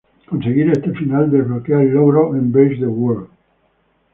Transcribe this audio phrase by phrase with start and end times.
[0.29, 3.27] Conseguir este final desbloquea el logro "Embrace the void".